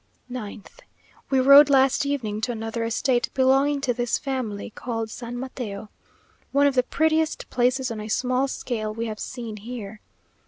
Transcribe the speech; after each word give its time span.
9th. 0.31 0.79
We 1.29 1.39
rode 1.39 1.69
last 1.69 2.07
evening 2.07 2.41
to 2.41 2.51
another 2.51 2.83
estate 2.83 3.29
belonging 3.35 3.81
to 3.81 3.93
this 3.93 4.17
family, 4.17 4.71
called 4.71 5.11
San 5.11 5.37
Mateo, 5.37 5.91
one 6.51 6.65
of 6.65 6.73
the 6.73 6.81
prettiest 6.81 7.47
places 7.51 7.91
on 7.91 7.99
a 8.01 8.07
small 8.07 8.47
scale 8.47 8.91
we 8.91 9.05
have 9.05 9.19
seen 9.19 9.57
here. 9.57 10.01